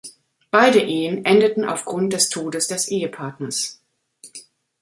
Beide 0.49 0.79
Ehen 0.81 1.25
endeten 1.25 1.63
aufgrund 1.63 2.13
des 2.13 2.29
Todes 2.29 2.65
des 2.67 2.87
Ehepartners. 2.87 3.83